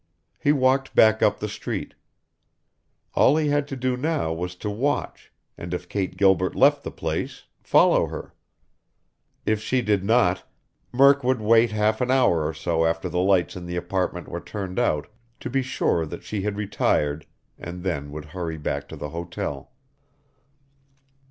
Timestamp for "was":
4.33-4.55